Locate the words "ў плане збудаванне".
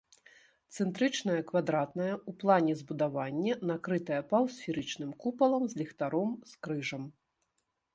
2.13-3.53